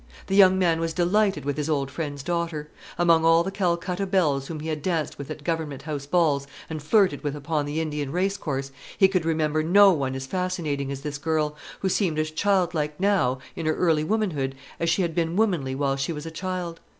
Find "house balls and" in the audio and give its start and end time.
5.83-6.81